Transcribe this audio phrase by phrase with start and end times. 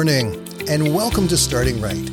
[0.00, 2.10] morning, and welcome to Starting Right.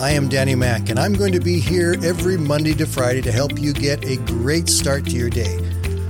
[0.00, 3.30] I am Danny Mack, and I'm going to be here every Monday to Friday to
[3.30, 5.56] help you get a great start to your day.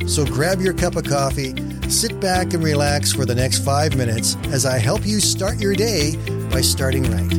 [0.07, 1.54] So grab your cup of coffee,
[1.90, 5.75] sit back, and relax for the next five minutes as I help you start your
[5.75, 6.16] day
[6.50, 7.31] by starting right.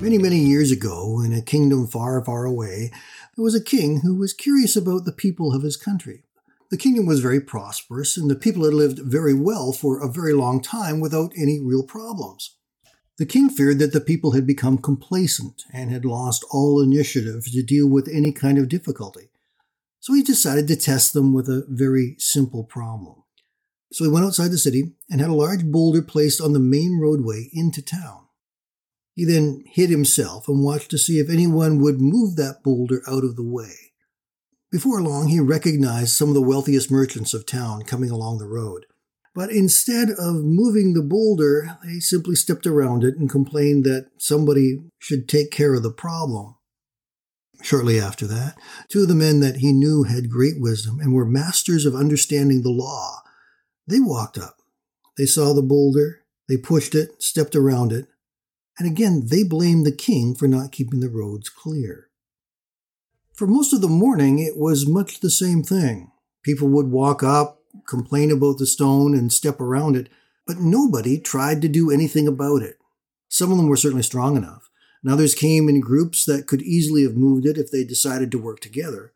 [0.00, 2.92] Many, many years ago, in a kingdom far, far away,
[3.34, 6.22] there was a king who was curious about the people of his country.
[6.70, 10.34] The kingdom was very prosperous, and the people had lived very well for a very
[10.34, 12.56] long time without any real problems.
[13.16, 17.62] The king feared that the people had become complacent and had lost all initiative to
[17.62, 19.30] deal with any kind of difficulty.
[19.98, 23.24] So he decided to test them with a very simple problem.
[23.92, 27.00] So he went outside the city and had a large boulder placed on the main
[27.00, 28.26] roadway into town.
[29.14, 33.24] He then hid himself and watched to see if anyone would move that boulder out
[33.24, 33.87] of the way.
[34.70, 38.84] Before long, he recognized some of the wealthiest merchants of town coming along the road.
[39.34, 44.80] But instead of moving the boulder, they simply stepped around it and complained that somebody
[44.98, 46.56] should take care of the problem.
[47.62, 51.24] Shortly after that, two of the men that he knew had great wisdom and were
[51.24, 53.22] masters of understanding the law,
[53.86, 54.58] they walked up.
[55.16, 58.06] They saw the boulder, they pushed it, stepped around it,
[58.78, 62.07] and again, they blamed the king for not keeping the roads clear.
[63.38, 66.10] For most of the morning, it was much the same thing.
[66.42, 70.08] People would walk up, complain about the stone, and step around it,
[70.44, 72.78] but nobody tried to do anything about it.
[73.28, 74.68] Some of them were certainly strong enough,
[75.04, 78.40] and others came in groups that could easily have moved it if they decided to
[78.40, 79.12] work together,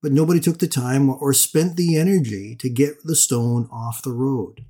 [0.00, 4.10] but nobody took the time or spent the energy to get the stone off the
[4.10, 4.64] road.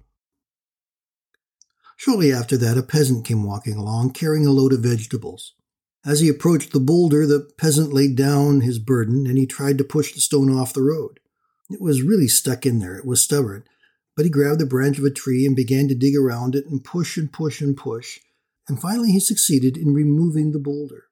[1.97, 5.55] Shortly after that, a peasant came walking along carrying a load of vegetables.
[6.07, 9.85] As he approached the boulder, the peasant laid down his burden and he tried to
[9.85, 11.19] push the stone off the road.
[11.69, 13.65] It was really stuck in there, it was stubborn,
[14.15, 16.85] but he grabbed the branch of a tree and began to dig around it and
[16.85, 18.21] push and push and push,
[18.69, 21.07] and finally he succeeded in removing the boulder.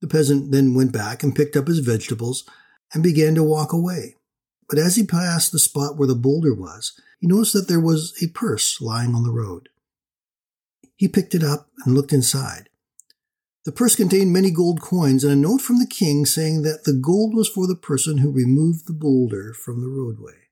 [0.00, 2.48] The peasant then went back and picked up his vegetables
[2.94, 4.16] and began to walk away.
[4.70, 8.14] But as he passed the spot where the boulder was, he noticed that there was
[8.22, 9.68] a purse lying on the road.
[10.96, 12.70] He picked it up and looked inside.
[13.66, 16.92] The purse contained many gold coins and a note from the king saying that the
[16.92, 20.44] gold was for the person who removed the boulder from the roadway.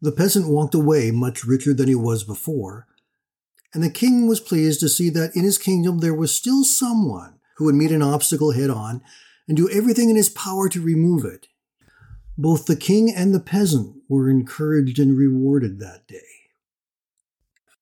[0.00, 2.86] The peasant walked away much richer than he was before,
[3.74, 7.40] and the king was pleased to see that in his kingdom there was still someone
[7.56, 9.02] who would meet an obstacle head on
[9.48, 11.48] and do everything in his power to remove it,
[12.36, 16.37] both the king and the peasant were encouraged and rewarded that day.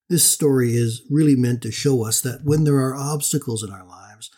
[0.09, 3.85] This story is really meant to show us that when there are obstacles in our
[3.85, 4.31] lives,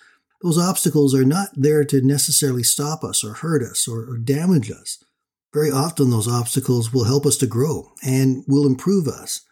[0.43, 4.71] those obstacles are not there to necessarily stop us or hurt us or, or damage
[4.71, 5.03] us.
[5.53, 9.43] Very often, those obstacles will help us to grow and will improve us.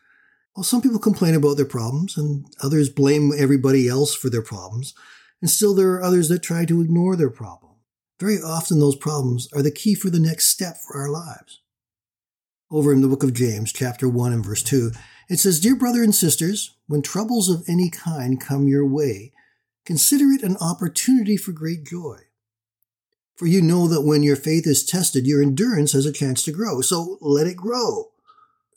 [0.54, 4.94] Well, some people complain about their problems and others blame everybody else for their problems,
[5.42, 7.76] and still there are others that try to ignore their problems.
[8.18, 11.60] Very often, those problems are the key for the next step for our lives.
[12.70, 14.92] Over in the book of James, chapter 1 and verse 2,
[15.28, 19.32] it says, Dear brother and sisters, when troubles of any kind come your way,
[19.84, 22.18] consider it an opportunity for great joy.
[23.36, 26.52] For you know that when your faith is tested, your endurance has a chance to
[26.52, 26.80] grow.
[26.80, 28.12] So let it grow.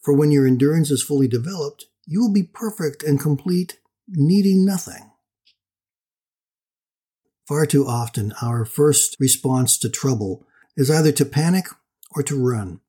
[0.01, 5.11] For when your endurance is fully developed, you will be perfect and complete, needing nothing.
[7.47, 10.45] Far too often, our first response to trouble
[10.75, 11.66] is either to panic
[12.16, 12.79] or to run.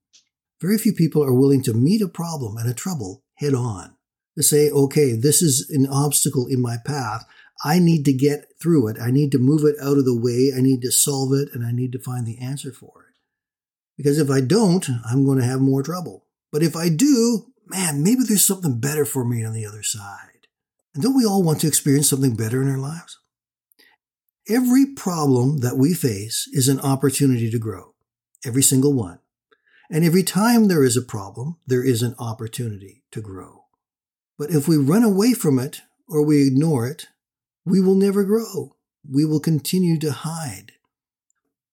[0.60, 3.96] Very few people are willing to meet a problem and a trouble head on.
[4.36, 7.24] To say, okay, this is an obstacle in my path.
[7.64, 8.96] I need to get through it.
[9.00, 10.52] I need to move it out of the way.
[10.56, 13.18] I need to solve it and I need to find the answer for it.
[13.96, 16.24] Because if I don't, I'm going to have more trouble.
[16.52, 20.46] But if I do, man, maybe there's something better for me on the other side.
[20.94, 23.18] And don't we all want to experience something better in our lives?
[24.48, 27.94] Every problem that we face is an opportunity to grow.
[28.44, 29.18] Every single one.
[29.92, 33.64] And every time there is a problem, there is an opportunity to grow.
[34.38, 37.08] But if we run away from it or we ignore it,
[37.64, 38.76] we will never grow.
[39.08, 40.72] We will continue to hide.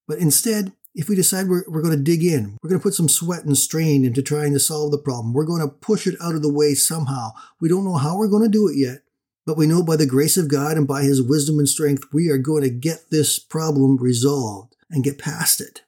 [0.08, 2.96] But instead, if we decide we're, we're going to dig in, we're going to put
[2.96, 6.16] some sweat and strain into trying to solve the problem, we're going to push it
[6.19, 7.34] out of the way somehow.
[7.62, 9.04] We don't know how we're going to do it yet,
[9.46, 12.30] but we know by the grace of God and by his wisdom and strength, we
[12.30, 15.84] are going to get this problem resolved and get past it.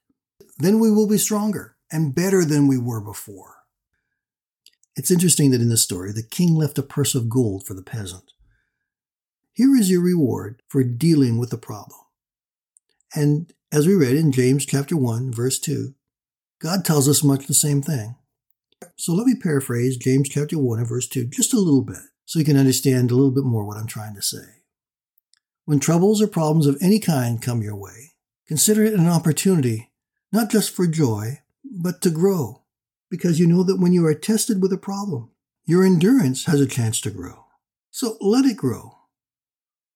[0.60, 3.56] Then we will be stronger and better than we were before.
[4.96, 7.84] It's interesting that in this story, the king left a purse of gold for the
[7.84, 8.34] peasant.
[9.54, 12.00] Here is your reward for dealing with the problem.
[13.14, 15.94] And as we read in James chapter 1, verse 2,
[16.60, 18.16] God tells us much the same thing.
[18.96, 22.40] So let me paraphrase James chapter 1 and verse 2 just a little bit so
[22.40, 24.64] you can understand a little bit more what I'm trying to say.
[25.66, 28.14] When troubles or problems of any kind come your way,
[28.48, 29.92] consider it an opportunity
[30.32, 31.40] not just for joy,
[31.82, 32.64] but to grow,
[33.10, 35.32] because you know that when you are tested with a problem,
[35.66, 37.46] your endurance has a chance to grow.
[37.90, 38.98] So let it grow.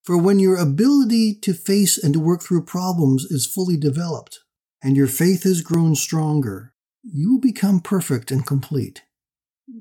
[0.03, 4.39] For when your ability to face and to work through problems is fully developed,
[4.81, 9.03] and your faith has grown stronger, you will become perfect and complete,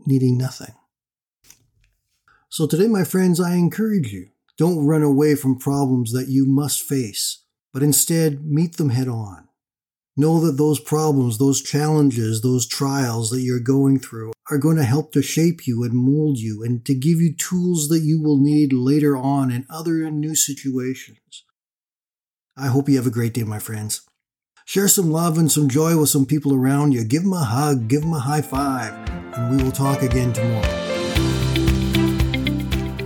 [0.04, 0.75] needing nothing.
[2.49, 4.28] So today, my friends, I encourage you
[4.58, 9.49] don't run away from problems that you must face, but instead meet them head on.
[10.14, 14.85] Know that those problems, those challenges, those trials that you're going through are going to
[14.85, 18.37] help to shape you and mold you and to give you tools that you will
[18.37, 21.44] need later on in other new situations.
[22.59, 24.03] I hope you have a great day, my friends.
[24.67, 27.05] Share some love and some joy with some people around you.
[27.05, 28.93] Give them a hug, give them a high five,
[29.35, 30.62] and we will talk again tomorrow.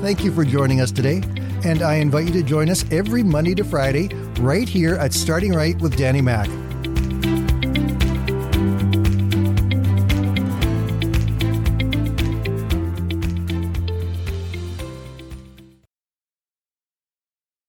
[0.03, 1.23] Thank you for joining us today,
[1.64, 4.08] and I invite you to join us every Monday to Friday
[4.41, 6.49] right here at Starting Right with Danny Mack.